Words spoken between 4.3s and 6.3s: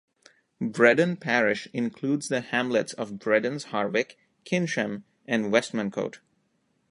Kinsham and Westmancote.